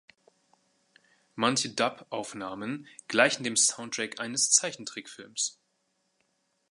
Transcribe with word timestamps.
Manche 1.35 1.69
Dub-Aufnahmen 1.75 2.87
gleichen 3.07 3.43
dem 3.43 3.55
Soundtrack 3.55 4.19
eines 4.19 4.49
Zeichentrickfilms. 4.49 5.59